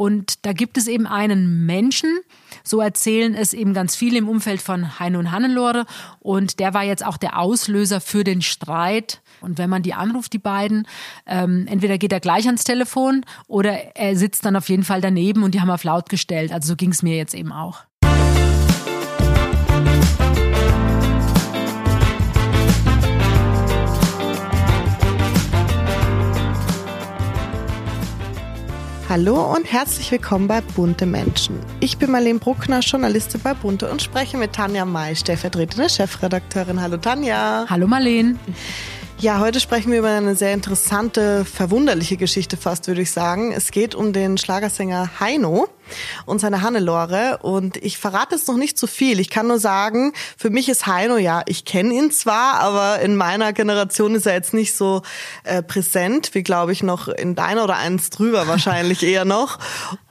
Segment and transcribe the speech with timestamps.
[0.00, 2.20] Und da gibt es eben einen Menschen,
[2.64, 5.84] so erzählen es eben ganz viele im Umfeld von Heino und Hannelore.
[6.20, 9.20] Und der war jetzt auch der Auslöser für den Streit.
[9.42, 10.86] Und wenn man die anruft, die beiden,
[11.26, 15.42] ähm, entweder geht er gleich ans Telefon oder er sitzt dann auf jeden Fall daneben
[15.42, 16.50] und die haben auf laut gestellt.
[16.50, 17.84] Also so ging es mir jetzt eben auch.
[29.10, 31.58] Hallo und herzlich willkommen bei Bunte Menschen.
[31.80, 36.80] Ich bin Marlene Bruckner, Journalistin bei Bunte und spreche mit Tanja May, stellvertretende Chefredakteurin.
[36.80, 37.66] Hallo Tanja.
[37.68, 38.36] Hallo Marlene.
[39.18, 43.50] Ja, heute sprechen wir über eine sehr interessante, verwunderliche Geschichte fast, würde ich sagen.
[43.50, 45.66] Es geht um den Schlagersänger Heino
[46.26, 47.38] und seine Hannelore.
[47.42, 49.20] Und ich verrate jetzt noch nicht zu viel.
[49.20, 53.16] Ich kann nur sagen, für mich ist Heino, ja, ich kenne ihn zwar, aber in
[53.16, 55.02] meiner Generation ist er jetzt nicht so
[55.44, 59.58] äh, präsent, wie glaube ich noch in deiner oder eins drüber wahrscheinlich eher noch.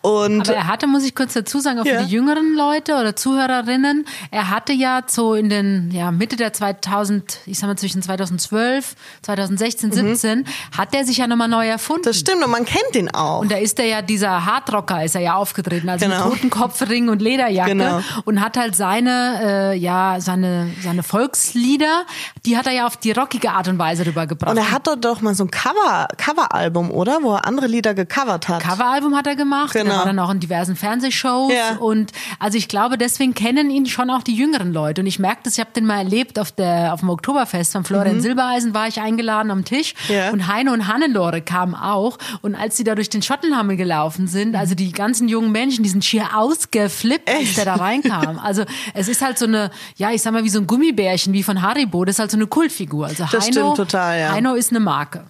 [0.02, 2.00] Und aber er hatte, muss ich kurz dazu sagen, auch ja.
[2.00, 6.54] für die jüngeren Leute oder Zuhörerinnen, er hatte ja so in den ja, Mitte der
[6.54, 9.94] 2000, ich sag mal zwischen 2012, 2016, mhm.
[9.94, 10.46] 17,
[10.78, 12.04] hat er sich ja nochmal neu erfunden.
[12.04, 13.42] Das stimmt und man kennt ihn auch.
[13.42, 16.26] Und da ist er ja dieser Hardrocker, ist er ja aufgetreten aufgetreten, also genau.
[16.26, 18.02] mit Totenkopfring und Lederjacke genau.
[18.26, 22.06] und hat halt seine, äh, ja, seine, seine Volkslieder,
[22.46, 24.52] die hat er ja auf die rockige Art und Weise rübergebracht.
[24.52, 27.20] Und er hat doch mal so ein Cover, Coveralbum, oder?
[27.22, 28.62] Wo er andere Lieder gecovert hat.
[28.62, 29.92] Coveralbum hat er gemacht, genau.
[29.92, 31.78] er war dann auch in diversen Fernsehshows ja.
[31.78, 35.42] und also ich glaube, deswegen kennen ihn schon auch die jüngeren Leute und ich merke
[35.44, 38.22] das, ich habe den mal erlebt auf der, auf dem Oktoberfest von Florian mhm.
[38.22, 40.32] Silbereisen war ich eingeladen am Tisch ja.
[40.32, 44.56] und Heino und Hannelore kamen auch und als sie da durch den Schottenhammel gelaufen sind,
[44.56, 48.40] also die ganzen jungen Menschen, die sind schier ausgeflippt, als der da reinkam.
[48.40, 51.44] Also es ist halt so eine, ja, ich sag mal, wie so ein Gummibärchen, wie
[51.44, 52.06] von Haribo.
[52.06, 53.08] Das ist halt so eine Kultfigur.
[53.08, 54.32] Also das Heino, stimmt total, ja.
[54.32, 55.26] Heino ist eine Marke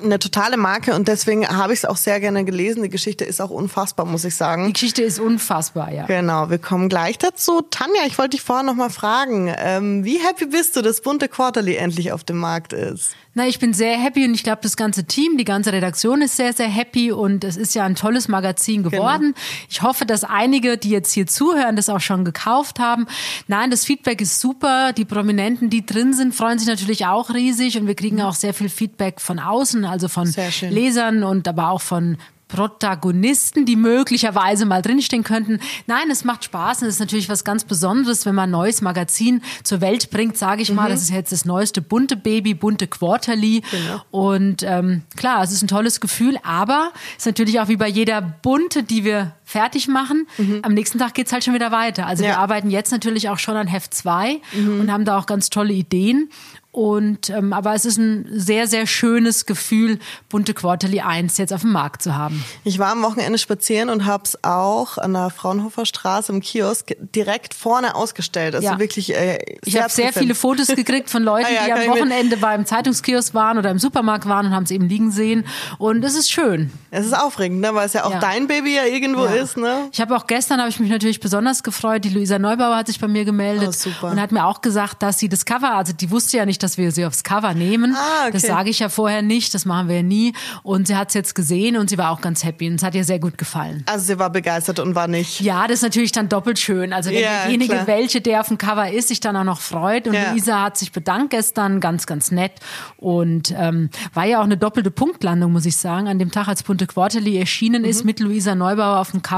[0.00, 2.82] eine totale Marke und deswegen habe ich es auch sehr gerne gelesen.
[2.82, 4.66] Die Geschichte ist auch unfassbar, muss ich sagen.
[4.66, 6.06] Die Geschichte ist unfassbar, ja.
[6.06, 7.60] Genau, wir kommen gleich dazu.
[7.62, 11.28] Tanja, ich wollte dich vorher noch mal fragen, ähm, wie happy bist du, dass bunte
[11.28, 13.14] Quarterly endlich auf dem Markt ist?
[13.34, 16.36] Na, ich bin sehr happy und ich glaube, das ganze Team, die ganze Redaktion ist
[16.36, 18.90] sehr, sehr happy und es ist ja ein tolles Magazin genau.
[18.90, 19.32] geworden.
[19.34, 19.66] Genau.
[19.70, 23.06] Ich hoffe, dass einige, die jetzt hier zuhören, das auch schon gekauft haben.
[23.48, 24.92] Nein, das Feedback ist super.
[24.92, 28.22] Die Prominenten, die drin sind, freuen sich natürlich auch riesig und wir kriegen mhm.
[28.22, 30.30] auch sehr viel Feedback von außen, also von
[30.68, 32.18] Lesern und aber auch von
[32.52, 35.58] Protagonisten, die möglicherweise mal drinstehen könnten.
[35.86, 38.82] Nein, es macht Spaß und es ist natürlich was ganz Besonderes, wenn man ein neues
[38.82, 40.88] Magazin zur Welt bringt, sage ich mal.
[40.88, 40.92] Mhm.
[40.92, 43.62] Das ist jetzt das neueste bunte Baby, bunte Quarterly.
[43.70, 44.02] Genau.
[44.10, 47.88] Und ähm, klar, es ist ein tolles Gefühl, aber es ist natürlich auch wie bei
[47.88, 50.26] jeder bunte, die wir fertig machen.
[50.38, 50.60] Mhm.
[50.62, 52.06] Am nächsten Tag geht's halt schon wieder weiter.
[52.06, 52.30] Also ja.
[52.30, 54.80] wir arbeiten jetzt natürlich auch schon an Heft 2 mhm.
[54.80, 56.30] und haben da auch ganz tolle Ideen.
[56.72, 59.98] Und ähm, aber es ist ein sehr, sehr schönes Gefühl,
[60.30, 62.42] bunte Quarterly 1 jetzt auf dem Markt zu haben.
[62.64, 66.94] Ich war am Wochenende spazieren und habe es auch an der Fraunhofer Straße im Kiosk
[67.14, 68.54] direkt vorne ausgestellt.
[68.54, 68.78] Also ja.
[68.78, 69.14] wirklich.
[69.14, 72.64] Äh, ich habe sehr viele Fotos gekriegt von Leuten, ah, ja, die am Wochenende beim
[72.64, 75.44] Zeitungskiosk waren oder im Supermarkt waren und haben es eben liegen sehen.
[75.76, 76.70] Und es ist schön.
[76.90, 77.74] Es ist aufregend, ne?
[77.74, 78.18] weil es ja auch ja.
[78.18, 79.41] dein Baby ja irgendwo ist.
[79.56, 79.88] Ne?
[79.92, 82.04] Ich habe auch gestern habe ich mich natürlich besonders gefreut.
[82.04, 85.18] Die Luisa Neubauer hat sich bei mir gemeldet oh, und hat mir auch gesagt, dass
[85.18, 87.94] sie das Cover, also die wusste ja nicht, dass wir sie aufs Cover nehmen.
[87.96, 88.32] Ah, okay.
[88.32, 90.32] Das sage ich ja vorher nicht, das machen wir ja nie.
[90.62, 92.94] Und sie hat es jetzt gesehen und sie war auch ganz happy und es hat
[92.94, 93.84] ihr sehr gut gefallen.
[93.86, 95.40] Also sie war begeistert und war nicht.
[95.40, 96.92] Ja, das ist natürlich dann doppelt schön.
[96.92, 97.86] Also wenn ja, derjenige, klar.
[97.86, 100.06] welche der auf dem Cover ist, sich dann auch noch freut.
[100.06, 100.30] Und ja.
[100.30, 102.52] Luisa hat sich bedankt gestern, ganz, ganz nett.
[102.96, 106.08] Und ähm, war ja auch eine doppelte Punktlandung, muss ich sagen.
[106.08, 107.88] An dem Tag, als Bunte Quarterly erschienen mhm.
[107.88, 109.31] ist mit Luisa Neubauer auf dem Cover,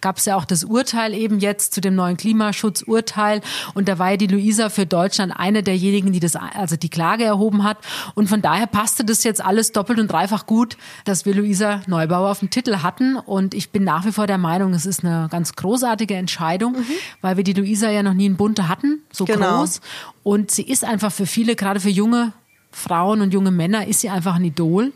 [0.00, 3.40] gab es ja auch das Urteil eben jetzt zu dem neuen Klimaschutzurteil.
[3.74, 7.24] Und da war ja die Luisa für Deutschland eine derjenigen, die das, also die Klage
[7.24, 7.78] erhoben hat.
[8.14, 12.30] Und von daher passte das jetzt alles doppelt und dreifach gut, dass wir Luisa Neubauer
[12.30, 13.16] auf dem Titel hatten.
[13.16, 16.84] Und ich bin nach wie vor der Meinung, es ist eine ganz großartige Entscheidung, mhm.
[17.20, 19.58] weil wir die Luisa ja noch nie in Bunte hatten, so genau.
[19.58, 19.80] groß.
[20.22, 22.32] Und sie ist einfach für viele, gerade für junge
[22.70, 24.92] Frauen und junge Männer, ist sie einfach ein Idol.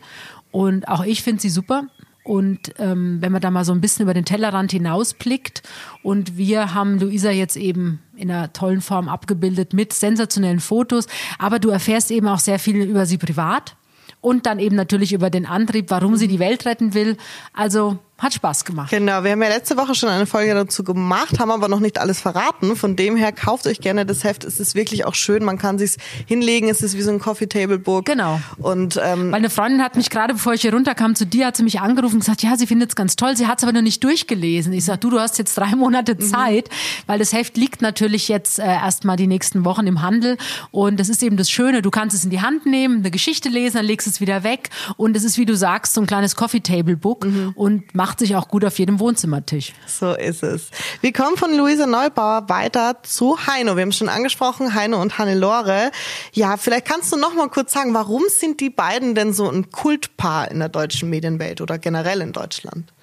[0.51, 1.83] Und auch ich finde sie super.
[2.27, 5.63] Und ähm, wenn man da mal so ein bisschen über den Tellerrand hinausblickt
[6.03, 11.07] und wir haben Luisa jetzt eben in einer tollen Form abgebildet mit sensationellen Fotos,
[11.39, 13.77] aber du erfährst eben auch sehr viel über sie privat
[14.19, 17.15] und dann eben natürlich über den Antrieb, warum sie die Welt retten will.
[17.53, 18.89] Also hat Spaß gemacht.
[18.89, 21.99] Genau, wir haben ja letzte Woche schon eine Folge dazu gemacht, haben aber noch nicht
[21.99, 22.75] alles verraten.
[22.75, 24.43] Von dem her kauft euch gerne das Heft.
[24.43, 25.43] Es ist wirklich auch schön.
[25.43, 26.67] Man kann sich's hinlegen.
[26.67, 28.05] Es ist wie so ein Coffee Table Book.
[28.05, 28.39] Genau.
[28.57, 31.63] Und ähm, meine Freundin hat mich gerade, bevor ich hier runterkam zu dir, hat sie
[31.63, 33.37] mich angerufen und gesagt, ja, sie findet es ganz toll.
[33.37, 34.73] Sie hat es aber noch nicht durchgelesen.
[34.73, 36.21] Ich sag, du, du hast jetzt drei Monate mhm.
[36.21, 37.03] Zeit, mhm.
[37.05, 40.37] weil das Heft liegt natürlich jetzt äh, erstmal die nächsten Wochen im Handel.
[40.71, 41.83] Und das ist eben das Schöne.
[41.83, 44.69] Du kannst es in die Hand nehmen, eine Geschichte lesen, dann legst es wieder weg.
[44.95, 47.51] Und es ist, wie du sagst, so ein kleines Coffee Table Book mhm.
[47.55, 49.73] und mach macht sich auch gut auf jedem Wohnzimmertisch.
[49.85, 50.69] So ist es.
[51.01, 53.75] Wir kommen von Luise Neubauer weiter zu Heino.
[53.75, 55.91] Wir haben schon angesprochen, Heino und Hannelore.
[56.31, 59.71] Ja, vielleicht kannst du noch mal kurz sagen, warum sind die beiden denn so ein
[59.71, 62.93] Kultpaar in der deutschen Medienwelt oder generell in Deutschland?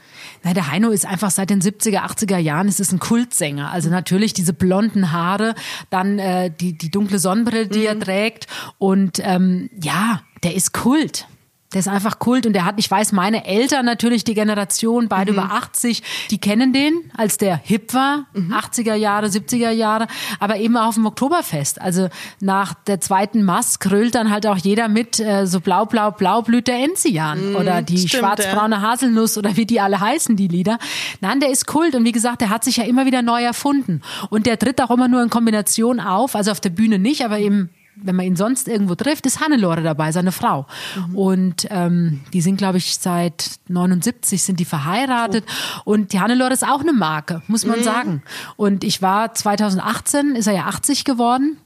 [0.43, 3.73] Na, der Heino ist einfach seit den 70er, 80er Jahren ist es ein Kultsänger.
[3.73, 5.55] Also natürlich diese blonden Haare,
[5.91, 7.87] dann äh, die, die dunkle Sonnenbrille, die mhm.
[7.87, 8.47] er trägt.
[8.79, 11.27] Und ähm, ja, der ist Kult.
[11.75, 15.33] Der ist einfach Kult und der hat, ich weiß, meine Eltern natürlich, die Generation, beide
[15.33, 15.39] mhm.
[15.39, 18.53] über 80, die kennen den, als der hip war, mhm.
[18.53, 20.07] 80er Jahre, 70er Jahre,
[20.39, 21.81] aber eben auch auf dem Oktoberfest.
[21.81, 22.09] Also
[22.41, 26.43] nach der zweiten Mass krölt dann halt auch jeder mit, äh, so blau, blau, blau
[26.43, 28.83] blüht der Enzian mhm, oder die schwarzbraune ja.
[28.83, 30.79] Haselnuss oder wie die alle heißen, die Lieder.
[31.21, 34.01] Nein, der ist Kult und wie gesagt, der hat sich ja immer wieder neu erfunden
[34.31, 37.41] und der tritt auch immer nur in Kombination auf, also auf der Bühne nicht, aber
[37.41, 40.67] eben wenn man ihn sonst irgendwo trifft, ist Hannelore dabei, seine Frau.
[41.09, 41.17] Mhm.
[41.17, 45.45] Und ähm, die sind, glaube ich, seit 79 sind die verheiratet.
[45.85, 45.93] Oh.
[45.93, 47.85] Und die Hannelore ist auch eine Marke, muss man mhm.
[47.85, 48.23] sagen.
[48.57, 51.59] Und ich war 2018, ist er ja 80 geworden.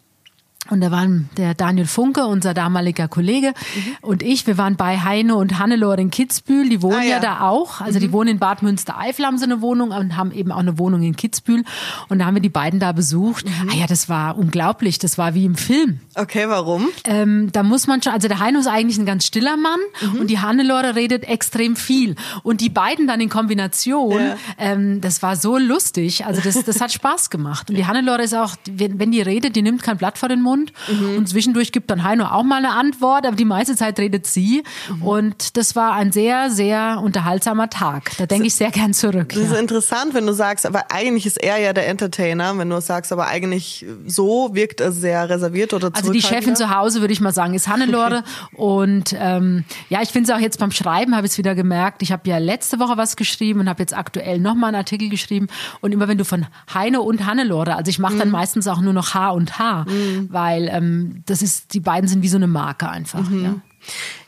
[0.70, 3.97] Und da waren der Daniel Funke, unser damaliger Kollege, mhm.
[4.03, 6.69] und ich, wir waren bei Heino und Hannelore in Kitzbühel.
[6.69, 7.11] Die wohnen ah, ja.
[7.11, 7.20] ja.
[7.20, 7.81] da auch.
[7.81, 8.03] Also mhm.
[8.03, 11.03] die wohnen in Bad Münstereifel, haben sie eine Wohnung und haben eben auch eine Wohnung
[11.03, 11.65] in Kitzbühel.
[12.09, 13.47] Und da haben wir die beiden da besucht.
[13.47, 13.70] Mhm.
[13.70, 14.99] Ah ja, das war unglaublich.
[14.99, 16.00] Das war wie im Film.
[16.15, 16.88] Okay, warum?
[17.05, 20.21] Ähm, da muss man schon, also der Heino ist eigentlich ein ganz stiller Mann mhm.
[20.21, 22.14] und die Hannelore redet extrem viel.
[22.43, 24.37] Und die beiden dann in Kombination, ja.
[24.59, 26.26] ähm, das war so lustig.
[26.26, 27.71] Also das, das hat Spaß gemacht.
[27.71, 30.43] Und die Hannelore ist auch, wenn, wenn die redet, die nimmt kein Blatt vor den
[30.43, 30.73] Mund Mund.
[30.89, 31.19] Mhm.
[31.19, 34.63] Und zwischendurch gibt dann Heino auch mal eine Antwort, aber die meiste Zeit redet sie.
[34.89, 35.03] Mhm.
[35.03, 38.13] Und das war ein sehr, sehr unterhaltsamer Tag.
[38.19, 39.31] Da denke ich sehr gern zurück.
[39.31, 39.53] Das ja.
[39.53, 43.13] ist interessant, wenn du sagst, aber eigentlich ist er ja der Entertainer, wenn du sagst,
[43.13, 47.21] aber eigentlich so wirkt er sehr reserviert oder Also die Chefin zu Hause, würde ich
[47.21, 48.25] mal sagen, ist Hannelore.
[48.53, 52.03] und ähm, ja, ich finde es auch jetzt beim Schreiben, habe ich es wieder gemerkt.
[52.03, 55.49] Ich habe ja letzte Woche was geschrieben und habe jetzt aktuell nochmal einen Artikel geschrieben.
[55.81, 58.33] Und immer wenn du von Heino und Hannelore, also ich mache dann mhm.
[58.33, 60.29] meistens auch nur noch H und H, mhm.
[60.31, 63.29] weil weil ähm, das ist, die beiden sind wie so eine Marke einfach.
[63.29, 63.45] Mhm.
[63.45, 63.55] Ja.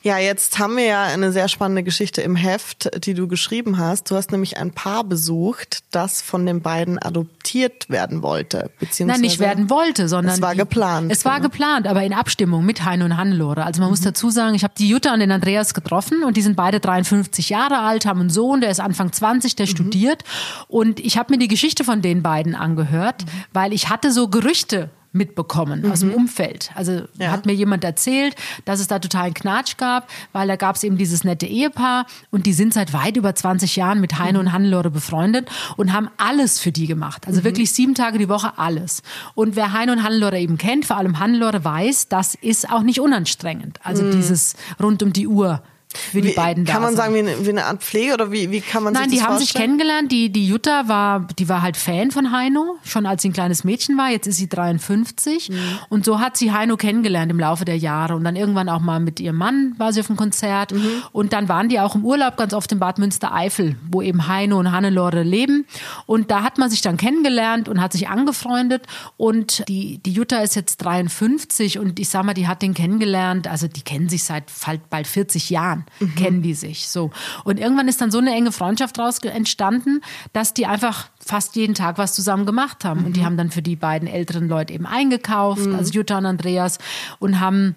[0.03, 4.11] Ja, jetzt haben wir ja eine sehr spannende Geschichte im Heft, die du geschrieben hast.
[4.11, 8.71] Du hast nämlich ein Paar besucht, das von den beiden adoptiert werden wollte.
[8.79, 10.35] Beziehungsweise Nein, nicht werden wollte, sondern.
[10.35, 11.13] Es war die, geplant.
[11.13, 11.51] Es war genau.
[11.51, 13.65] geplant, aber in Abstimmung mit Heino und Hannelore.
[13.65, 13.93] Also man mhm.
[13.93, 16.81] muss dazu sagen, ich habe die Jutta und den Andreas getroffen und die sind beide
[16.81, 19.71] 53 Jahre alt, haben einen Sohn, der ist Anfang 20, der mhm.
[19.71, 20.25] studiert.
[20.69, 23.29] Und ich habe mir die Geschichte von den beiden angehört, mhm.
[23.53, 25.93] weil ich hatte so Gerüchte mitbekommen mhm.
[25.93, 26.15] aus dem mhm.
[26.15, 26.71] Umfeld.
[26.75, 27.31] Also ja.
[27.31, 30.97] hat mir jemand erzählt, dass es da totalen Knatsch gab, weil da gab es eben
[30.97, 34.47] dieses nette Ehepaar und die sind seit weit über 20 Jahren mit Heine mhm.
[34.47, 37.27] und Hannelore befreundet und haben alles für die gemacht.
[37.27, 37.45] Also mhm.
[37.45, 39.03] wirklich sieben Tage die Woche alles.
[39.35, 43.01] Und wer Heine und Hannelore eben kennt, vor allem Hannelore weiß, das ist auch nicht
[43.01, 43.81] unanstrengend.
[43.83, 44.13] Also mhm.
[44.13, 45.63] dieses rund um die Uhr
[45.93, 48.31] für die wie, beiden da Kann man sagen, wie eine, wie eine, Art Pflege oder
[48.31, 50.13] wie, wie kann man Nein, sich das Nein, die haben sich kennengelernt.
[50.13, 53.65] Die, die Jutta war, die war halt Fan von Heino, schon als sie ein kleines
[53.65, 54.09] Mädchen war.
[54.09, 55.51] Jetzt ist sie 53.
[55.51, 55.57] Mhm.
[55.89, 58.15] Und so hat sie Heino kennengelernt im Laufe der Jahre.
[58.15, 60.73] Und dann irgendwann auch mal mit ihrem Mann war sie auf einem Konzert.
[60.73, 61.03] Mhm.
[61.11, 64.61] Und dann waren die auch im Urlaub ganz oft in Bad Münstereifel, wo eben Heino
[64.61, 65.67] und Hannelore leben.
[66.07, 68.87] Und da hat man sich dann kennengelernt und hat sich angefreundet.
[69.17, 73.49] Und die, die Jutta ist jetzt 53 und ich sag mal, die hat den kennengelernt.
[73.49, 74.45] Also die kennen sich seit
[74.89, 76.15] bald 40 Jahren, mhm.
[76.15, 77.11] kennen die sich so.
[77.45, 80.01] Und irgendwann ist dann so eine enge Freundschaft daraus entstanden,
[80.33, 83.01] dass die einfach fast jeden Tag was zusammen gemacht haben.
[83.01, 83.07] Mhm.
[83.07, 83.25] Und die mhm.
[83.25, 85.75] haben dann für die beiden älteren Leute eben eingekauft, mhm.
[85.75, 86.79] also Jutta und Andreas,
[87.19, 87.77] und haben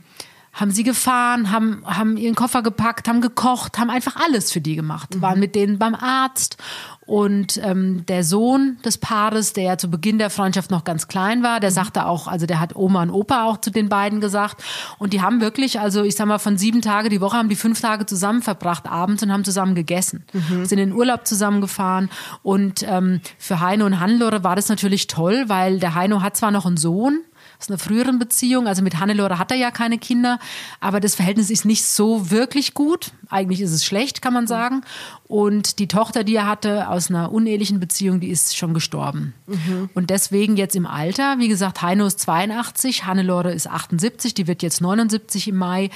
[0.53, 4.75] haben sie gefahren, haben, haben ihren Koffer gepackt, haben gekocht, haben einfach alles für die
[4.75, 5.15] gemacht.
[5.15, 5.21] Mhm.
[5.21, 6.57] Waren mit denen beim Arzt
[7.05, 11.43] und ähm, der Sohn des Paares, der ja zu Beginn der Freundschaft noch ganz klein
[11.43, 11.75] war, der mhm.
[11.75, 14.63] sagte auch, also der hat Oma und Opa auch zu den beiden gesagt.
[14.99, 17.55] Und die haben wirklich, also ich sag mal, von sieben Tage die Woche haben die
[17.55, 20.23] fünf Tage zusammen verbracht abends und haben zusammen gegessen.
[20.31, 20.65] Mhm.
[20.65, 22.09] Sind in den Urlaub zusammengefahren.
[22.41, 26.51] Und ähm, für Heino und Hannelore war das natürlich toll, weil der Heino hat zwar
[26.51, 27.19] noch einen Sohn,
[27.63, 28.67] aus einer früheren Beziehung.
[28.67, 30.37] Also mit Hannelore hat er ja keine Kinder,
[30.81, 33.11] aber das Verhältnis ist nicht so wirklich gut.
[33.29, 34.81] Eigentlich ist es schlecht, kann man sagen.
[35.27, 39.33] Und die Tochter, die er hatte aus einer unehelichen Beziehung, die ist schon gestorben.
[39.47, 39.89] Mhm.
[39.93, 44.61] Und deswegen jetzt im Alter, wie gesagt, Heino ist 82, Hannelore ist 78, die wird
[44.61, 45.89] jetzt 79 im Mai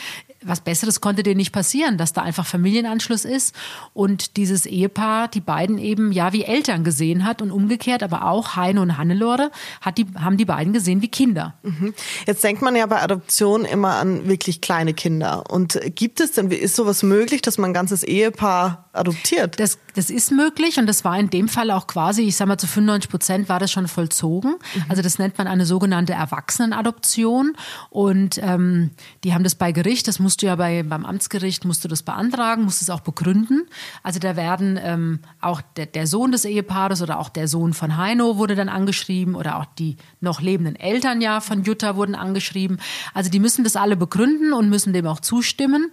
[0.44, 3.56] was Besseres konnte dir nicht passieren, dass da einfach Familienanschluss ist
[3.94, 8.56] und dieses Ehepaar, die beiden eben ja wie Eltern gesehen hat und umgekehrt, aber auch
[8.56, 9.52] Heine und Hannelore
[9.82, 11.56] hat die, haben die beiden gesehen wie Kinder.
[11.64, 11.94] Mhm.
[12.26, 15.50] Jetzt denkt man ja bei Adoption immer an wirklich kleine Kinder.
[15.50, 19.60] Und gibt es denn, ist sowas möglich, dass man ein ganzes Ehepaar adoptiert.
[19.60, 22.58] Das, das ist möglich und das war in dem Fall auch quasi, ich sag mal,
[22.58, 24.52] zu 95 Prozent war das schon vollzogen.
[24.52, 24.84] Mhm.
[24.90, 27.56] Also das nennt man eine sogenannte Erwachsenenadoption
[27.90, 28.92] und ähm,
[29.24, 32.04] die haben das bei Gericht, das musst du ja bei, beim Amtsgericht, musst du das
[32.04, 33.68] beantragen, musst es auch begründen.
[34.04, 37.98] Also da werden ähm, auch der, der Sohn des Ehepaares oder auch der Sohn von
[37.98, 42.80] Heino wurde dann angeschrieben oder auch die noch lebenden Eltern ja von Jutta wurden angeschrieben.
[43.14, 45.92] Also die müssen das alle begründen und müssen dem auch zustimmen.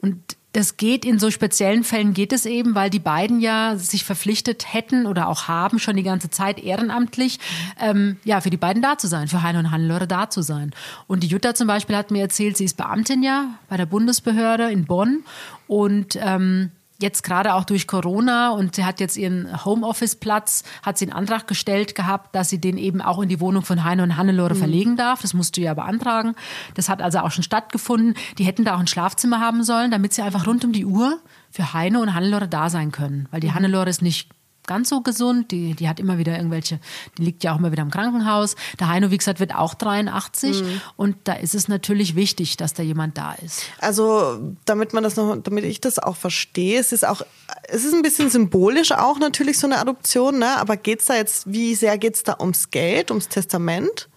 [0.00, 4.04] Und das geht in so speziellen Fällen geht es eben, weil die beiden ja sich
[4.04, 7.38] verpflichtet hätten oder auch haben schon die ganze Zeit ehrenamtlich,
[7.78, 10.70] ähm, ja, für die beiden da zu sein, für Heino und Hannelore da zu sein.
[11.08, 14.70] Und die Jutta zum Beispiel hat mir erzählt, sie ist Beamtin ja bei der Bundesbehörde
[14.70, 15.24] in Bonn
[15.66, 21.06] und ähm, jetzt gerade auch durch Corona und sie hat jetzt ihren Homeoffice-Platz, hat sie
[21.06, 24.16] einen Antrag gestellt gehabt, dass sie den eben auch in die Wohnung von Heine und
[24.16, 24.58] Hannelore mhm.
[24.58, 25.22] verlegen darf.
[25.22, 26.34] Das musst du ja beantragen.
[26.74, 28.14] Das hat also auch schon stattgefunden.
[28.38, 31.18] Die hätten da auch ein Schlafzimmer haben sollen, damit sie einfach rund um die Uhr
[31.50, 33.28] für Heine und Hannelore da sein können.
[33.30, 33.54] Weil die mhm.
[33.54, 34.30] Hannelore ist nicht
[34.66, 35.50] ganz so gesund.
[35.50, 36.80] Die, die hat immer wieder irgendwelche,
[37.18, 38.56] die liegt ja auch immer wieder im Krankenhaus.
[38.80, 40.80] Der Heino, wie gesagt, wird auch 83 mhm.
[40.96, 43.62] und da ist es natürlich wichtig, dass da jemand da ist.
[43.78, 47.22] Also, damit man das noch, damit ich das auch verstehe, es ist auch,
[47.68, 50.58] es ist ein bisschen symbolisch auch natürlich so eine Adoption, ne?
[50.58, 54.08] Aber geht's da jetzt, wie sehr geht's da ums Geld, ums Testament?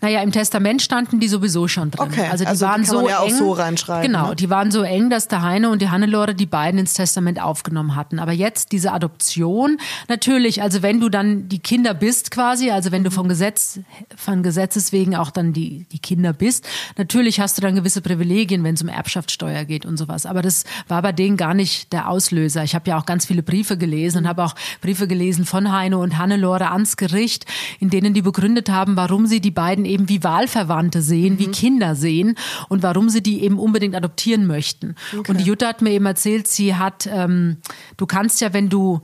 [0.00, 2.08] Naja, im Testament standen die sowieso schon drin.
[2.08, 3.34] Okay, also die also waren die so ja eng.
[3.34, 4.10] so reinschreiben.
[4.10, 4.36] Genau, ne?
[4.36, 7.94] die waren so eng, dass der Heine und die Hannelore die beiden ins Testament aufgenommen
[7.94, 8.18] hatten.
[8.18, 9.78] Aber jetzt diese Adoption,
[10.08, 13.80] natürlich, also wenn du dann die Kinder bist quasi, also wenn du vom Gesetz,
[14.16, 16.66] von Gesetzes wegen auch dann die, die Kinder bist,
[16.96, 20.24] natürlich hast du dann gewisse Privilegien, wenn es um Erbschaftssteuer geht und sowas.
[20.24, 22.64] Aber das war bei denen gar nicht der Auslöser.
[22.64, 25.98] Ich habe ja auch ganz viele Briefe gelesen und habe auch Briefe gelesen von Heine
[25.98, 27.44] und Hannelore ans Gericht,
[27.78, 31.38] in denen die begründet haben, warum sie die beiden beiden eben wie Wahlverwandte sehen, mhm.
[31.40, 32.36] wie Kinder sehen
[32.68, 34.94] und warum sie die eben unbedingt adoptieren möchten.
[35.16, 35.32] Okay.
[35.32, 37.56] Und die Jutta hat mir eben erzählt, sie hat, ähm,
[37.96, 39.00] du kannst ja, wenn du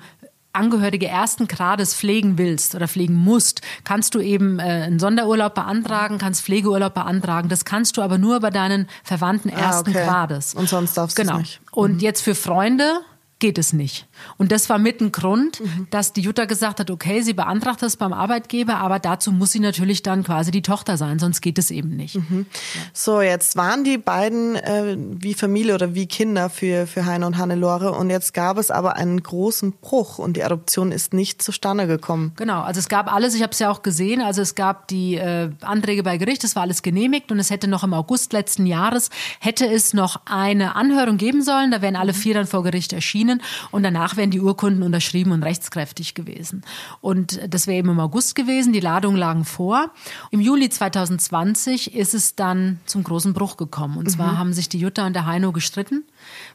[0.54, 6.18] Angehörige ersten Grades pflegen willst oder pflegen musst, kannst du eben äh, einen Sonderurlaub beantragen,
[6.18, 7.48] kannst Pflegeurlaub beantragen.
[7.48, 10.06] Das kannst du aber nur bei deinen Verwandten ah, ersten ah, okay.
[10.06, 10.52] Grades.
[10.52, 11.38] Und sonst darfst du genau.
[11.38, 11.62] nicht.
[11.70, 11.98] Und mhm.
[12.00, 13.00] jetzt für Freunde
[13.38, 14.06] geht es nicht.
[14.38, 15.86] Und das war mit ein Grund, mhm.
[15.90, 19.60] dass die Jutta gesagt hat, okay, sie beantragt das beim Arbeitgeber, aber dazu muss sie
[19.60, 22.16] natürlich dann quasi die Tochter sein, sonst geht es eben nicht.
[22.16, 22.46] Mhm.
[22.92, 27.38] So, jetzt waren die beiden äh, wie Familie oder wie Kinder für, für Heine und
[27.38, 31.86] Hannelore und jetzt gab es aber einen großen Bruch und die Adoption ist nicht zustande
[31.86, 32.32] gekommen.
[32.36, 35.16] Genau, also es gab alles, ich habe es ja auch gesehen, also es gab die
[35.16, 38.66] äh, Anträge bei Gericht, das war alles genehmigt und es hätte noch im August letzten
[38.66, 39.10] Jahres,
[39.40, 43.42] hätte es noch eine Anhörung geben sollen, da wären alle vier dann vor Gericht erschienen
[43.70, 46.62] und danach wären die Urkunden unterschrieben und rechtskräftig gewesen.
[47.00, 49.90] Und das wäre eben im August gewesen, die Ladungen lagen vor.
[50.30, 53.96] Im Juli 2020 ist es dann zum großen Bruch gekommen.
[53.96, 54.38] Und zwar mhm.
[54.38, 56.04] haben sich die Jutta und der Heino gestritten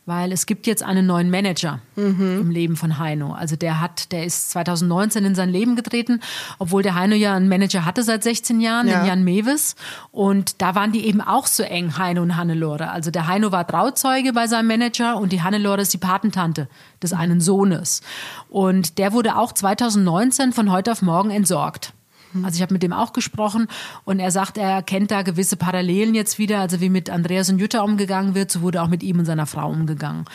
[0.06, 2.40] weil es gibt jetzt einen neuen Manager mhm.
[2.42, 3.34] im Leben von Heino.
[3.34, 6.22] Also der hat, der ist 2019 in sein Leben getreten,
[6.60, 9.00] obwohl der Heino ja einen Manager hatte seit 16 Jahren, ja.
[9.00, 9.76] den Jan Mewes.
[10.12, 12.90] Und da waren die eben auch so eng, Heino und Hannelore.
[12.90, 16.68] Also der Heino war Trauzeuge bei seinem Manager und die Hannelore ist die Patentante
[17.02, 18.02] des einen Sohnes.
[18.50, 21.94] Und der wurde auch 2019 von heute auf morgen entsorgt.
[22.34, 22.46] Mhm.
[22.46, 23.68] Also ich habe mit dem auch gesprochen
[24.06, 27.60] und er sagt, er kennt da gewisse Parallelen jetzt wieder, also wie mit Andreas und
[27.60, 30.26] Jutta umgegangen wird, so wurde auch mit ihm und seiner Frau umgegangen.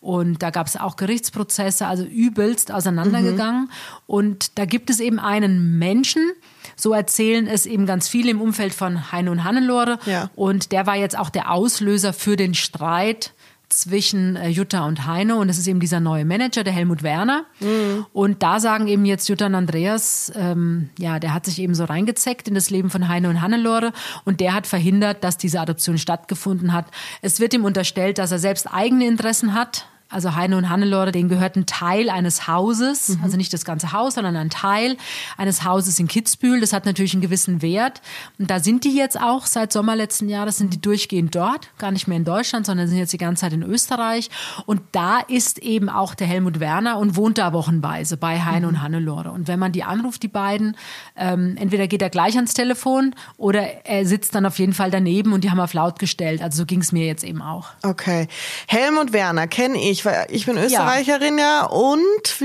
[0.00, 3.62] Und da gab es auch Gerichtsprozesse, also übelst auseinandergegangen.
[3.62, 3.70] Mhm.
[4.06, 6.32] Und da gibt es eben einen Menschen,
[6.76, 9.98] so erzählen es eben ganz viele im Umfeld von Heine und Hannelore.
[10.06, 10.30] Ja.
[10.34, 13.32] Und der war jetzt auch der Auslöser für den Streit
[13.72, 17.46] zwischen äh, Jutta und Heino und es ist eben dieser neue Manager, der Helmut Werner.
[17.60, 18.06] Mhm.
[18.12, 21.84] Und da sagen eben jetzt Jutta und Andreas, ähm, ja, der hat sich eben so
[21.84, 23.92] reingezeckt in das Leben von Heino und Hannelore
[24.24, 26.86] und der hat verhindert, dass diese Adoption stattgefunden hat.
[27.22, 31.28] Es wird ihm unterstellt, dass er selbst eigene Interessen hat, also Heine und Hannelore, denen
[31.28, 33.20] gehört ein Teil eines Hauses, mhm.
[33.24, 34.96] also nicht das ganze Haus, sondern ein Teil
[35.36, 36.60] eines Hauses in Kitzbühel.
[36.60, 38.02] Das hat natürlich einen gewissen Wert.
[38.38, 41.90] Und da sind die jetzt auch seit Sommer letzten Jahres, sind die durchgehend dort, gar
[41.90, 44.30] nicht mehr in Deutschland, sondern sind jetzt die ganze Zeit in Österreich.
[44.66, 48.74] Und da ist eben auch der Helmut Werner und wohnt da wochenweise bei Heine mhm.
[48.74, 49.30] und Hannelore.
[49.30, 50.76] Und wenn man die anruft, die beiden,
[51.16, 55.32] ähm, entweder geht er gleich ans Telefon oder er sitzt dann auf jeden Fall daneben
[55.32, 56.42] und die haben auf laut gestellt.
[56.42, 57.68] Also so ging es mir jetzt eben auch.
[57.82, 58.28] Okay.
[58.66, 62.40] Helmut Werner kenne ich weil ich bin Österreicherin ja, ja und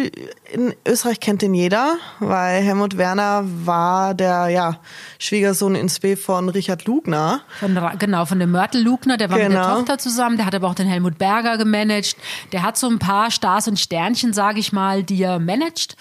[0.52, 4.80] in Österreich kennt ihn jeder, weil Helmut Werner war der ja,
[5.20, 7.42] Schwiegersohn in Spee von Richard Lugner.
[7.60, 9.50] Von, genau, von dem Mörtel Lugner, der war genau.
[9.50, 9.78] mit der genau.
[9.78, 12.16] Tochter zusammen, der hat aber auch den Helmut Berger gemanagt.
[12.52, 15.96] Der hat so ein paar Stars und Sternchen, sage ich mal, die er managt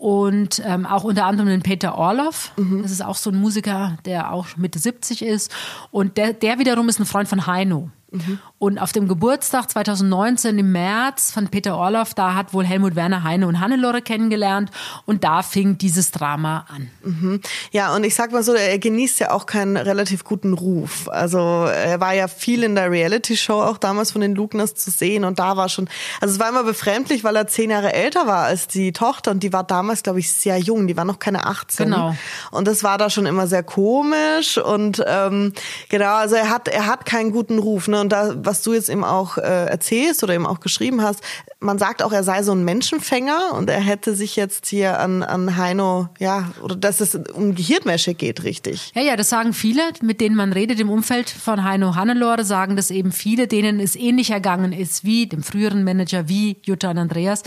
[0.00, 2.52] und ähm, auch unter anderem den Peter Orloff.
[2.56, 2.82] Mhm.
[2.82, 5.52] Das ist auch so ein Musiker, der auch Mitte 70 ist.
[5.90, 7.90] Und der, der wiederum ist ein Freund von Heino.
[8.10, 8.38] Mhm.
[8.62, 13.24] Und auf dem Geburtstag 2019 im März von Peter Orloff, da hat wohl Helmut Werner
[13.24, 14.70] Heine und Hannelore kennengelernt
[15.06, 16.90] und da fing dieses Drama an.
[17.02, 17.40] Mhm.
[17.72, 21.08] Ja, und ich sag mal so, er genießt ja auch keinen relativ guten Ruf.
[21.08, 25.24] Also er war ja viel in der Reality-Show auch damals von den Lugners zu sehen
[25.24, 25.88] und da war schon,
[26.20, 29.42] also es war immer befremdlich, weil er zehn Jahre älter war als die Tochter und
[29.42, 31.86] die war damals, glaube ich, sehr jung, die war noch keine 18.
[31.86, 32.14] Genau.
[32.50, 35.54] Und das war da schon immer sehr komisch und ähm,
[35.88, 37.88] genau, also er hat, er hat keinen guten Ruf.
[37.88, 37.98] Ne?
[37.98, 41.22] Und da, was du jetzt eben auch äh, erzählst oder eben auch geschrieben hast,
[41.60, 45.22] man sagt auch, er sei so ein Menschenfänger und er hätte sich jetzt hier an,
[45.22, 48.90] an Heino, ja, oder dass es um Gehirnwäsche geht, richtig.
[48.96, 52.74] Ja, ja, das sagen viele, mit denen man redet im Umfeld von Heino Hannelore, sagen
[52.74, 56.98] das eben viele, denen es ähnlich ergangen ist wie dem früheren Manager, wie Jutta und
[56.98, 57.44] Andreas,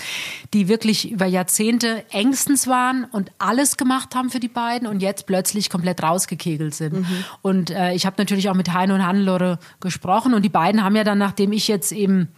[0.53, 5.25] die wirklich über Jahrzehnte engstens waren und alles gemacht haben für die beiden und jetzt
[5.25, 6.99] plötzlich komplett rausgekegelt sind.
[6.99, 7.25] Mhm.
[7.41, 10.92] Und äh, ich habe natürlich auch mit Heino und Hannelore gesprochen und die beiden haben
[10.95, 12.29] ja dann, nachdem ich jetzt eben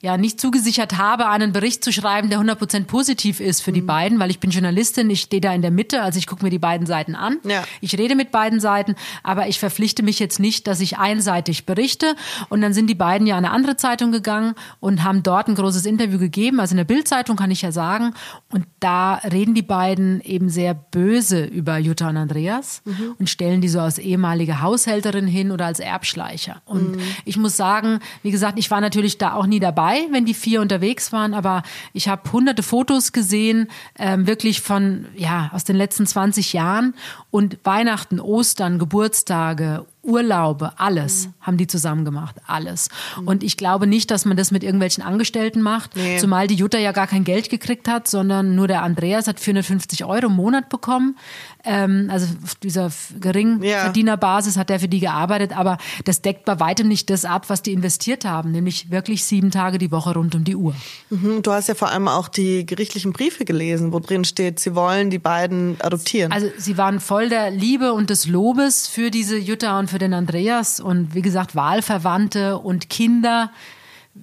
[0.00, 3.74] ja nicht zugesichert habe, einen Bericht zu schreiben, der 100% positiv ist für mhm.
[3.74, 6.44] die beiden, weil ich bin Journalistin, ich stehe da in der Mitte, also ich gucke
[6.44, 7.38] mir die beiden Seiten an.
[7.42, 7.64] Ja.
[7.80, 12.14] Ich rede mit beiden Seiten, aber ich verpflichte mich jetzt nicht, dass ich einseitig berichte.
[12.48, 15.56] Und dann sind die beiden ja an eine andere Zeitung gegangen und haben dort ein
[15.56, 18.14] großes Interview gegeben, also in der Bildzeitung kann ich ja sagen.
[18.52, 23.16] Und da reden die beiden eben sehr böse über Jutta und Andreas mhm.
[23.18, 26.62] und stellen die so als ehemalige Haushälterin hin oder als Erbschleicher.
[26.66, 27.02] Und mhm.
[27.24, 30.34] ich muss sagen, wie gesagt, ich war natürlich da auch nie dabei dabei, wenn die
[30.34, 33.68] vier unterwegs waren, aber ich habe hunderte Fotos gesehen,
[33.98, 36.94] ähm, wirklich von, ja, aus den letzten 20 Jahren
[37.30, 41.34] und Weihnachten, Ostern, Geburtstage, Urlaube, alles mhm.
[41.40, 42.88] haben die zusammen gemacht, alles.
[43.20, 43.28] Mhm.
[43.28, 46.16] Und ich glaube nicht, dass man das mit irgendwelchen Angestellten macht, nee.
[46.18, 50.04] zumal die Jutta ja gar kein Geld gekriegt hat, sondern nur der Andreas hat 450
[50.04, 51.16] Euro im Monat bekommen.
[51.64, 54.60] Ähm, also auf dieser Geringverdienerbasis ja.
[54.60, 57.72] hat er für die gearbeitet, aber das deckt bei weitem nicht das ab, was die
[57.72, 60.74] investiert haben, nämlich wirklich sieben Tage die Woche rund um die Uhr.
[61.10, 61.42] Mhm.
[61.42, 65.10] Du hast ja vor allem auch die gerichtlichen Briefe gelesen, wo drin steht, sie wollen
[65.10, 66.30] die beiden adoptieren.
[66.30, 70.14] Also sie waren voll der Liebe und des Lobes für diese Jutta und für den
[70.14, 73.50] Andreas und wie gesagt Wahlverwandte und Kinder.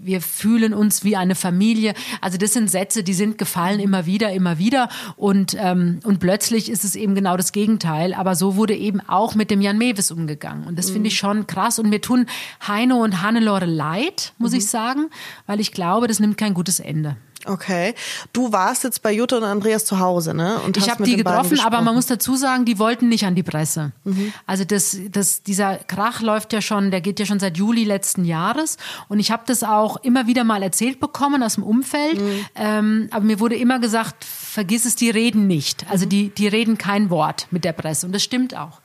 [0.01, 1.93] Wir fühlen uns wie eine Familie.
[2.21, 4.89] Also das sind Sätze, die sind gefallen immer wieder, immer wieder.
[5.15, 8.13] Und, ähm, und plötzlich ist es eben genau das Gegenteil.
[8.13, 10.67] Aber so wurde eben auch mit dem Jan Mewes umgegangen.
[10.67, 10.93] Und das mhm.
[10.93, 11.79] finde ich schon krass.
[11.79, 12.25] Und mir tun
[12.67, 14.57] Heino und Hannelore leid, muss mhm.
[14.57, 15.07] ich sagen,
[15.45, 17.17] weil ich glaube, das nimmt kein gutes Ende.
[17.45, 17.93] Okay.
[18.33, 20.59] Du warst jetzt bei Jutta und Andreas zu Hause, ne?
[20.65, 23.43] Und ich habe die getroffen, aber man muss dazu sagen, die wollten nicht an die
[23.43, 23.91] Presse.
[24.03, 24.33] Mhm.
[24.45, 28.25] Also das, das, dieser Krach läuft ja schon, der geht ja schon seit Juli letzten
[28.25, 28.77] Jahres.
[29.07, 32.19] Und ich habe das auch immer wieder mal erzählt bekommen aus dem Umfeld.
[32.21, 32.45] Mhm.
[32.55, 35.85] Ähm, aber mir wurde immer gesagt, vergiss es, die reden nicht.
[35.89, 36.09] Also mhm.
[36.09, 38.05] die, die reden kein Wort mit der Presse.
[38.05, 38.81] Und das stimmt auch.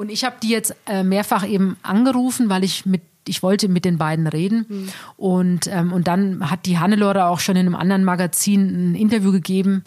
[0.00, 3.84] Und ich habe die jetzt äh, mehrfach eben angerufen, weil ich mit ich wollte mit
[3.84, 4.64] den beiden reden.
[4.66, 4.88] Mhm.
[5.18, 9.30] Und, ähm, und dann hat die Hannelore auch schon in einem anderen Magazin ein Interview
[9.30, 9.84] gegeben,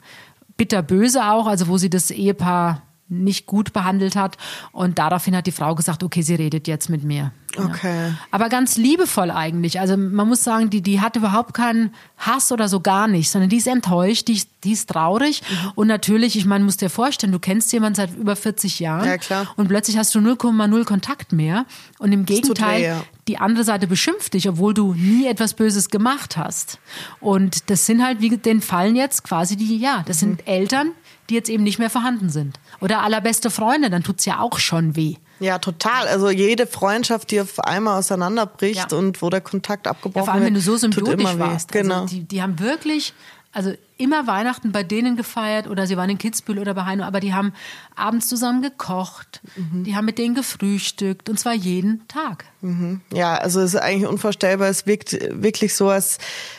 [0.55, 4.37] bitterböse auch, also wo sie das Ehepaar nicht gut behandelt hat.
[4.71, 7.31] Und daraufhin hat die Frau gesagt, okay, sie redet jetzt mit mir.
[7.57, 8.07] Okay.
[8.09, 8.15] Ja.
[8.31, 9.79] Aber ganz liebevoll eigentlich.
[9.79, 13.49] Also man muss sagen, die, die hat überhaupt keinen Hass oder so gar nicht, sondern
[13.49, 15.41] die ist enttäuscht, die, die ist traurig.
[15.41, 15.71] Mhm.
[15.75, 19.05] Und natürlich, ich meine, musst dir vorstellen, du kennst jemanden seit über 40 Jahren.
[19.05, 19.53] Ja, klar.
[19.55, 21.65] Und plötzlich hast du 0,0 Kontakt mehr.
[21.99, 23.03] Und im Gegenteil, weh, ja.
[23.27, 26.79] die andere Seite beschimpft dich, obwohl du nie etwas Böses gemacht hast.
[27.19, 30.45] Und das sind halt, wie den fallen jetzt quasi die, ja, das sind mhm.
[30.45, 30.91] Eltern,
[31.29, 32.59] die jetzt eben nicht mehr vorhanden sind.
[32.83, 35.15] Oder allerbeste Freunde, dann tut es ja auch schon weh.
[35.39, 36.05] Ja, total.
[36.09, 38.97] Also jede Freundschaft, die auf einmal auseinanderbricht ja.
[38.97, 40.25] und wo der Kontakt abgebrochen wird.
[40.25, 41.73] Ja, vor allem, wenn du so symbiotisch warst.
[41.73, 42.01] Also genau.
[42.01, 43.13] Also die, die haben wirklich
[43.53, 47.19] also immer Weihnachten bei denen gefeiert oder sie waren in Kitzbühel oder bei Heino, aber
[47.19, 47.53] die haben
[47.95, 49.83] abends zusammen gekocht, mhm.
[49.83, 52.45] die haben mit denen gefrühstückt und zwar jeden Tag.
[52.61, 53.01] Mhm.
[53.13, 54.67] Ja, also es ist eigentlich unvorstellbar.
[54.69, 56.17] Es wirkt wirklich so, als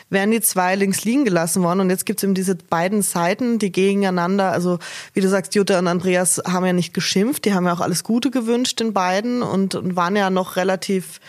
[0.09, 3.59] wären die zwei links liegen gelassen worden und jetzt gibt es eben diese beiden Seiten,
[3.59, 4.79] die gegeneinander, also
[5.13, 8.05] wie du sagst, Jutta und Andreas haben ja nicht geschimpft, die haben ja auch alles
[8.05, 11.19] Gute gewünscht den beiden und, und waren ja noch relativ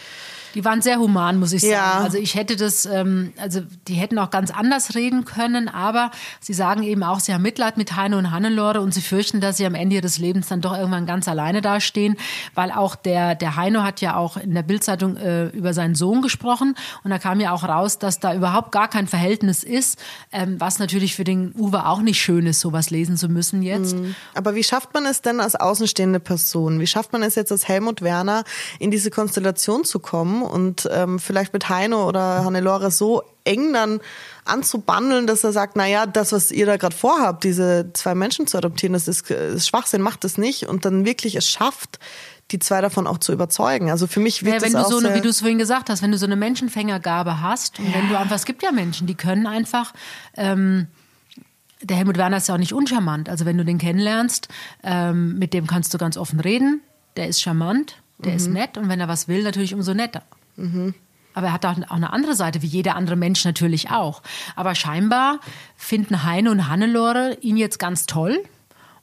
[0.57, 1.73] die waren sehr human, muss ich sagen.
[1.73, 2.01] Ja.
[2.01, 6.55] Also ich hätte das, ähm, also die hätten auch ganz anders reden können, aber sie
[6.55, 9.67] sagen eben auch, sie haben Mitleid mit Heino und Hannelore und sie fürchten, dass sie
[9.67, 12.17] am Ende ihres Lebens dann doch irgendwann ganz alleine dastehen,
[12.55, 16.23] weil auch der, der Heino hat ja auch in der Bildzeitung äh, über seinen Sohn
[16.23, 19.99] gesprochen und da kam ja auch raus, dass da überhaupt gar kein Verhältnis ist,
[20.33, 23.95] ähm, was natürlich für den Uwe auch nicht schön ist, sowas lesen zu müssen jetzt.
[23.95, 24.15] Mhm.
[24.35, 26.81] Aber wie schafft man es denn als außenstehende Person?
[26.81, 28.45] Wie schafft man es jetzt als Helmut Werner
[28.79, 34.01] in diese Konstellation zu kommen und ähm, vielleicht mit Heino oder Hannelore so eng dann
[34.45, 38.59] anzubandeln, dass er sagt, naja, das, was ihr da gerade vorhabt, diese zwei Menschen zu
[38.59, 41.99] adoptieren, das ist, ist Schwachsinn, macht das nicht und dann wirklich es schafft,
[42.51, 43.91] die zwei davon auch zu überzeugen.
[43.91, 45.59] Also für mich wird ja, wenn das du auch so eine, wie du es vorhin
[45.59, 47.95] gesagt hast, wenn du so eine Menschenfängergabe hast und ja.
[47.95, 49.93] wenn du einfach, es gibt ja Menschen, die können einfach
[50.37, 50.87] ähm,
[51.83, 53.29] der Helmut Werner ist ja auch nicht uncharmant.
[53.29, 54.49] Also wenn du den kennenlernst,
[54.83, 56.81] ähm, mit dem kannst du ganz offen reden.
[57.17, 58.37] Der ist charmant, der mhm.
[58.37, 60.23] ist nett und wenn er was will, natürlich umso netter.
[60.57, 60.95] Mhm.
[61.35, 64.23] Aber er hat auch eine andere Seite, wie jeder andere Mensch natürlich auch.
[64.55, 65.39] Aber scheinbar
[65.77, 68.43] finden Heine und Hannelore ihn jetzt ganz toll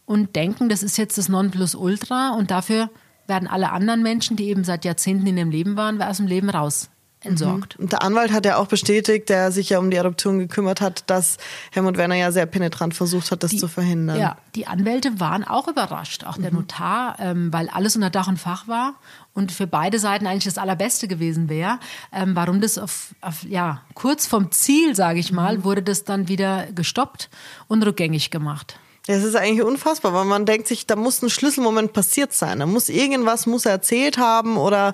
[0.06, 2.90] und denken, das ist jetzt das Nonplusultra und dafür
[3.28, 6.50] werden alle anderen Menschen, die eben seit Jahrzehnten in dem Leben waren, aus dem Leben
[6.50, 6.90] raus
[7.26, 7.78] entsorgt.
[7.78, 7.84] Mhm.
[7.84, 11.04] Und der Anwalt hat ja auch bestätigt, der sich ja um die Adoption gekümmert hat,
[11.10, 11.38] dass
[11.72, 14.20] Helmut Werner ja sehr penetrant versucht hat, das die, zu verhindern.
[14.20, 16.60] Ja, die Anwälte waren auch überrascht, auch der mhm.
[16.60, 18.96] Notar, ähm, weil alles unter Dach und Fach war
[19.34, 21.80] und für beide Seiten eigentlich das Allerbeste gewesen wäre.
[22.12, 25.64] Ähm, warum das auf, auf, ja, kurz vom Ziel, sage ich mal, mhm.
[25.64, 27.30] wurde das dann wieder gestoppt
[27.68, 28.78] und rückgängig gemacht.
[29.06, 32.60] Das ist eigentlich unfassbar, weil man denkt sich, da muss ein Schlüsselmoment passiert sein.
[32.60, 34.94] Da muss irgendwas muss er erzählt haben oder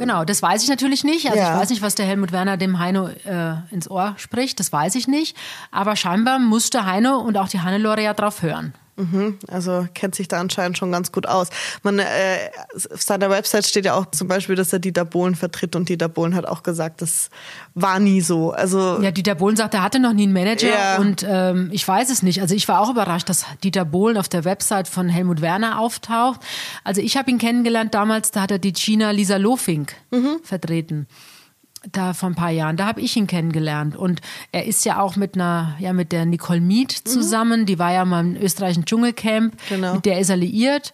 [0.00, 1.26] Genau, das weiß ich natürlich nicht.
[1.26, 1.54] Also ja.
[1.54, 4.94] ich weiß nicht, was der Helmut Werner dem Heino äh, ins Ohr spricht, das weiß
[4.94, 5.36] ich nicht.
[5.70, 8.74] Aber scheinbar musste Heino und auch die Hannelore ja drauf hören.
[8.96, 11.48] Mhm, also kennt sich da anscheinend schon ganz gut aus.
[11.82, 12.04] Man, äh,
[12.92, 16.08] auf seiner Website steht ja auch zum Beispiel, dass er Dieter Bohlen vertritt und Dieter
[16.08, 17.30] Bohlen hat auch gesagt, das
[17.74, 18.52] war nie so.
[18.52, 20.98] Also ja, Dieter Bohlen sagt, er hatte noch nie einen Manager ja.
[20.98, 22.42] und ähm, ich weiß es nicht.
[22.42, 26.40] Also ich war auch überrascht, dass Dieter Bohlen auf der Website von Helmut Werner auftaucht.
[26.84, 30.40] Also ich habe ihn kennengelernt damals, da hat er die China Lisa Lofink mhm.
[30.42, 31.06] vertreten
[31.90, 34.20] da vor ein paar Jahren, da habe ich ihn kennengelernt und
[34.52, 37.10] er ist ja auch mit einer, ja mit der Nicole Miet mhm.
[37.10, 37.66] zusammen, mhm.
[37.66, 39.94] die war ja mal im österreichischen Dschungelcamp, genau.
[39.94, 40.92] mit der ist er liiert,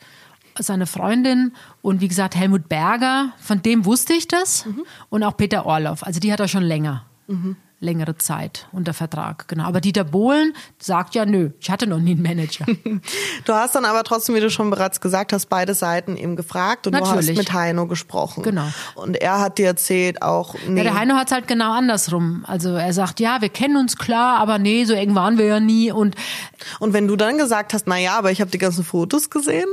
[0.58, 4.84] seine Freundin und wie gesagt Helmut Berger, von dem wusste ich das mhm.
[5.10, 7.04] und auch Peter Orloff, also die hat er schon länger.
[7.26, 9.48] Mhm längere Zeit unter Vertrag.
[9.48, 9.64] Genau.
[9.64, 12.64] Aber Dieter Bohlen sagt ja, nö, ich hatte noch nie einen Manager.
[13.44, 16.86] du hast dann aber trotzdem, wie du schon bereits gesagt hast, beide Seiten eben gefragt
[16.86, 17.26] und Natürlich.
[17.26, 18.42] du hast mit Heino gesprochen.
[18.42, 18.66] Genau.
[18.94, 20.78] Und er hat dir erzählt auch, nee.
[20.78, 22.44] Ja, der Heino hat es halt genau andersrum.
[22.46, 25.60] Also er sagt, ja, wir kennen uns klar, aber nee, so eng waren wir ja
[25.60, 25.92] nie.
[25.92, 26.16] Und,
[26.80, 29.68] und wenn du dann gesagt hast, na ja, aber ich habe die ganzen Fotos gesehen?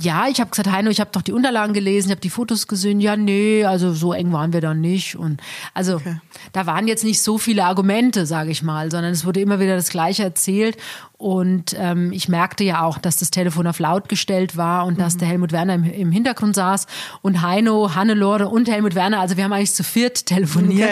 [0.00, 2.68] Ja, ich habe gesagt, Heino, ich habe doch die Unterlagen gelesen, ich habe die Fotos
[2.68, 3.00] gesehen.
[3.00, 5.16] Ja, nee, also so eng waren wir dann nicht.
[5.16, 5.40] Und
[5.74, 6.20] also okay.
[6.52, 9.74] da waren jetzt nicht so viele Argumente, sage ich mal, sondern es wurde immer wieder
[9.74, 10.76] das Gleiche erzählt.
[11.18, 15.02] Und ähm, ich merkte ja auch, dass das Telefon auf laut gestellt war und mhm.
[15.02, 16.86] dass der Helmut Werner im, im, Hintergrund saß
[17.22, 19.18] und Heino, Hannelore und Helmut Werner.
[19.18, 20.88] Also wir haben eigentlich zu viert telefoniert.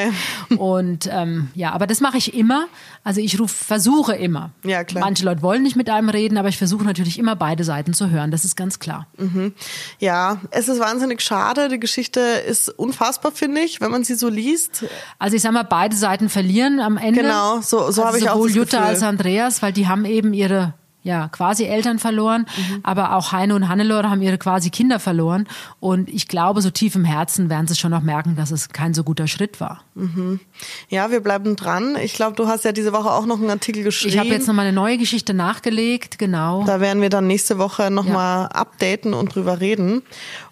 [0.49, 0.57] Okay.
[0.59, 2.67] Und ähm, ja, aber das mache ich immer.
[3.05, 4.51] Also ich ruf, versuche immer.
[4.65, 5.05] Ja, klar.
[5.05, 8.11] Manche Leute wollen nicht mit einem reden, aber ich versuche natürlich immer beide Seiten zu
[8.11, 8.31] hören.
[8.33, 9.07] Das ist ganz klar.
[9.19, 9.53] Mhm.
[10.01, 11.69] Ja, es ist wahnsinnig schade.
[11.69, 14.87] Die Geschichte ist unfassbar, finde ich, wenn man sie so liest.
[15.21, 17.23] Also ich sag mal, beide Seiten verlieren am Ende.
[17.23, 20.16] Genau, so, so also habe ich auch Sowohl Jutta als Andreas, weil die haben eben
[20.17, 20.75] eben ihre
[21.07, 22.81] ja, quasi Eltern verloren, mhm.
[22.83, 25.47] aber auch Heine und Hannelore haben ihre quasi Kinder verloren.
[25.79, 28.93] Und ich glaube, so tief im Herzen werden sie schon noch merken, dass es kein
[28.93, 29.85] so guter Schritt war.
[29.95, 30.41] Mhm.
[30.89, 31.97] Ja, wir bleiben dran.
[32.03, 34.15] Ich glaube, du hast ja diese Woche auch noch einen Artikel geschrieben.
[34.15, 36.65] Ich habe jetzt noch mal eine neue Geschichte nachgelegt, genau.
[36.65, 38.13] Da werden wir dann nächste Woche noch ja.
[38.13, 40.03] mal updaten und drüber reden.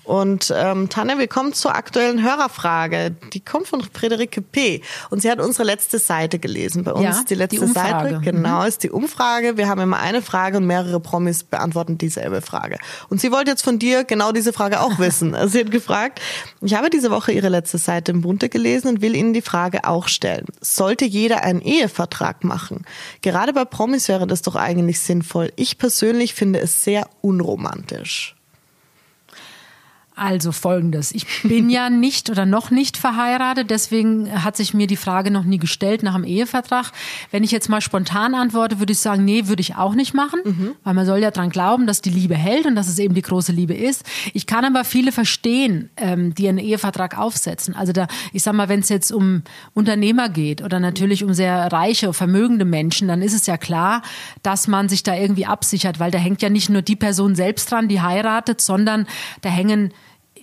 [0.04, 3.16] Und ähm, Tanja, wir kommen zur aktuellen Hörerfrage.
[3.32, 4.82] Die kommt von Friederike P.
[5.10, 6.84] Und sie hat unsere letzte Seite gelesen.
[6.84, 8.66] Bei uns ja, die letzte die Seite, genau, mhm.
[8.66, 9.56] ist die Umfrage.
[9.56, 12.78] Wir haben immer eine Frage und mehrere Promis beantworten dieselbe Frage.
[13.08, 15.34] Und sie wollte jetzt von dir genau diese Frage auch wissen.
[15.54, 16.20] Sie hat gefragt,
[16.60, 19.84] ich habe diese Woche ihre letzte Seite im Bunte gelesen und will Ihnen die Frage
[19.84, 20.46] auch stellen.
[20.60, 22.84] Sollte jeder einen Ehevertrag machen?
[23.22, 25.52] Gerade bei Promis wäre das doch eigentlich sinnvoll.
[25.56, 28.33] Ich persönlich finde es sehr unromantisch.
[30.16, 31.10] Also folgendes.
[31.12, 35.42] Ich bin ja nicht oder noch nicht verheiratet, deswegen hat sich mir die Frage noch
[35.42, 36.92] nie gestellt nach dem Ehevertrag.
[37.32, 40.40] Wenn ich jetzt mal spontan antworte, würde ich sagen, nee, würde ich auch nicht machen,
[40.44, 40.70] mhm.
[40.84, 43.22] weil man soll ja dran glauben, dass die Liebe hält und dass es eben die
[43.22, 44.04] große Liebe ist.
[44.32, 47.74] Ich kann aber viele verstehen, ähm, die einen Ehevertrag aufsetzen.
[47.74, 49.42] Also da, ich sag mal, wenn es jetzt um
[49.74, 54.02] Unternehmer geht oder natürlich um sehr reiche, vermögende Menschen, dann ist es ja klar,
[54.44, 57.72] dass man sich da irgendwie absichert, weil da hängt ja nicht nur die Person selbst
[57.72, 59.08] dran, die heiratet, sondern
[59.40, 59.92] da hängen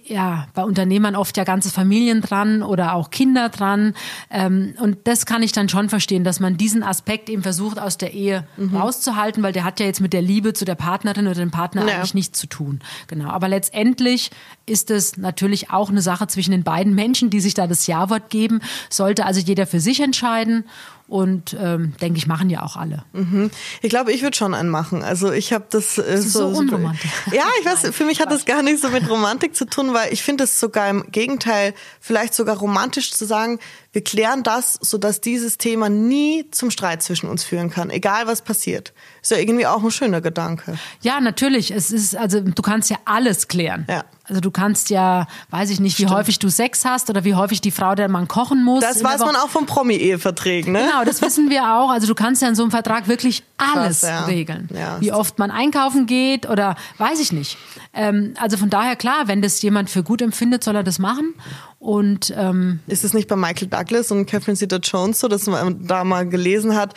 [0.06, 3.94] ja, bei Unternehmern oft ja ganze Familien dran oder auch Kinder dran.
[4.30, 7.98] Ähm, und das kann ich dann schon verstehen, dass man diesen Aspekt eben versucht, aus
[7.98, 8.76] der Ehe mhm.
[8.76, 11.88] rauszuhalten, weil der hat ja jetzt mit der Liebe zu der Partnerin oder dem Partner
[11.88, 11.96] ja.
[11.96, 12.80] eigentlich nichts zu tun.
[13.08, 13.30] Genau.
[13.30, 14.32] Aber letztendlich
[14.66, 18.30] ist es natürlich auch eine Sache zwischen den beiden Menschen, die sich da das Ja-Wort
[18.30, 18.62] geben.
[18.90, 20.66] Sollte also jeder für sich entscheiden.
[21.12, 23.04] Und ähm, denke ich, machen ja auch alle.
[23.12, 23.52] Mhm.
[23.82, 25.04] Ich glaube, ich würde schon einen machen.
[25.04, 27.12] Also ich habe das, äh, das so, so unromantisch.
[27.34, 30.14] Ja, ich weiß, für mich hat das gar nicht so mit Romantik zu tun, weil
[30.14, 33.60] ich finde es sogar im Gegenteil vielleicht sogar romantisch zu sagen,
[33.92, 38.42] wir klären das, sodass dieses Thema nie zum Streit zwischen uns führen kann, egal was
[38.42, 38.94] passiert.
[39.22, 40.80] Ist ja irgendwie auch ein schöner Gedanke.
[41.02, 41.72] Ja, natürlich.
[41.72, 43.86] Es ist, also du kannst ja alles klären.
[43.90, 44.06] Ja.
[44.32, 46.18] Also du kannst ja, weiß ich nicht, wie Stimmt.
[46.18, 48.80] häufig du Sex hast oder wie häufig die Frau der Mann kochen muss.
[48.80, 50.84] Das weiß man auch vom Promi-Eheverträgen, ne?
[50.84, 51.90] Genau, das wissen wir auch.
[51.90, 54.24] Also du kannst ja in so einem Vertrag wirklich alles Krass, ja.
[54.24, 54.70] regeln.
[54.74, 57.58] Ja, wie oft man einkaufen geht oder weiß ich nicht.
[57.94, 61.34] Ähm, also von daher klar, wenn das jemand für gut empfindet, soll er das machen.
[61.78, 66.06] Und ähm, ist es nicht bei Michael Douglas und Catherine Zeta-Jones so, dass man da
[66.06, 66.94] mal gelesen hat,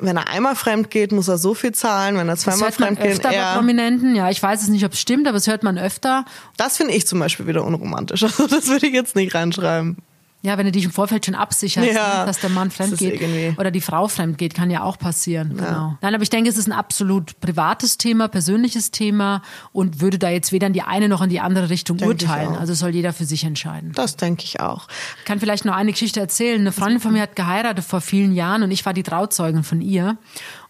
[0.00, 3.12] wenn er einmal fremd geht, muss er so viel zahlen, wenn er zweimal fremd geht,
[3.12, 3.52] öfter er...
[3.52, 6.24] bei Prominenten, ja, ich weiß es nicht, ob es stimmt, aber es hört man öfter.
[6.56, 8.22] Das finde ich zum Beispiel wieder unromantisch.
[8.32, 9.98] Also das würde ich jetzt nicht reinschreiben.
[10.44, 13.22] Ja, wenn du dich im Vorfeld schon absicherst, ja, ne, dass der Mann fremd geht
[13.58, 15.56] oder die Frau fremd geht, kann ja auch passieren.
[15.56, 15.64] Ja.
[15.64, 15.98] Genau.
[16.00, 20.30] Nein, aber ich denke, es ist ein absolut privates Thema, persönliches Thema und würde da
[20.30, 22.56] jetzt weder in die eine noch in die andere Richtung denke urteilen.
[22.56, 23.92] Also soll jeder für sich entscheiden.
[23.94, 24.88] Das denke ich auch.
[25.18, 26.60] Ich kann vielleicht noch eine Geschichte erzählen.
[26.60, 29.80] Eine Freundin von mir hat geheiratet vor vielen Jahren und ich war die Trauzeugin von
[29.80, 30.18] ihr.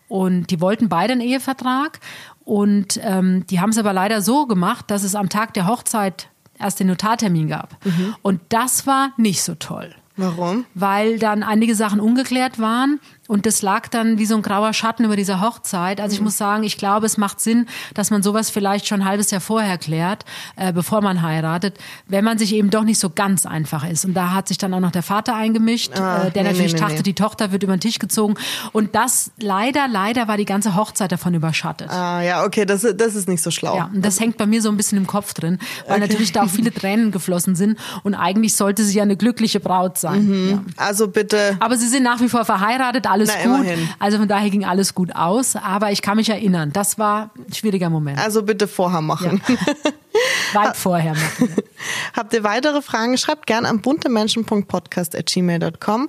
[0.06, 1.98] Und die wollten beide einen Ehevertrag.
[2.44, 6.28] Und ähm, die haben es aber leider so gemacht, dass es am Tag der Hochzeit
[6.62, 7.76] erst den Notartermin gab.
[7.84, 8.14] Mhm.
[8.22, 9.94] Und das war nicht so toll.
[10.16, 10.66] Warum?
[10.74, 13.00] Weil dann einige Sachen ungeklärt waren
[13.32, 16.02] und das lag dann wie so ein grauer Schatten über dieser Hochzeit.
[16.02, 16.26] Also ich mhm.
[16.26, 19.40] muss sagen, ich glaube, es macht Sinn, dass man sowas vielleicht schon ein halbes Jahr
[19.40, 23.88] vorher klärt, äh, bevor man heiratet, wenn man sich eben doch nicht so ganz einfach
[23.88, 24.04] ist.
[24.04, 26.74] Und da hat sich dann auch noch der Vater eingemischt, ah, äh, der nee, natürlich
[26.74, 27.02] nee, dachte, nee.
[27.04, 28.34] die Tochter wird über den Tisch gezogen.
[28.72, 31.88] Und das leider, leider war die ganze Hochzeit davon überschattet.
[31.88, 33.78] Ah ja, okay, das, das ist nicht so schlau.
[33.78, 36.06] Ja, und das hängt bei mir so ein bisschen im Kopf drin, weil okay.
[36.06, 37.78] natürlich da auch viele Tränen geflossen sind.
[38.02, 40.26] Und eigentlich sollte sie ja eine glückliche Braut sein.
[40.26, 40.50] Mhm.
[40.50, 40.62] Ja.
[40.76, 41.56] Also bitte.
[41.60, 43.66] Aber sie sind nach wie vor verheiratet, alles Na, gut.
[43.66, 43.88] Immerhin.
[43.98, 45.56] Also von daher ging alles gut aus.
[45.56, 48.18] Aber ich kann mich erinnern, das war ein schwieriger Moment.
[48.18, 49.42] Also bitte vorher machen.
[49.48, 49.56] Ja.
[50.54, 51.48] Weit vorher machen.
[52.14, 53.16] Habt ihr weitere Fragen?
[53.16, 56.08] Schreibt gerne an buntemenschen.podcast.gmail.com.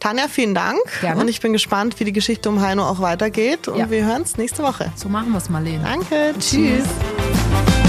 [0.00, 0.78] Tanja, vielen Dank.
[1.00, 1.20] Gerne.
[1.20, 3.68] Und ich bin gespannt, wie die Geschichte um Heino auch weitergeht.
[3.68, 3.90] Und ja.
[3.90, 4.92] wir hören es nächste Woche.
[4.96, 5.82] So machen wir es, Marlene.
[5.82, 6.34] Danke.
[6.38, 6.84] Tschüss.
[6.84, 7.83] Tschüss.